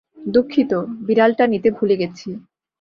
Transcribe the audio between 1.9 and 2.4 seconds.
গেছি।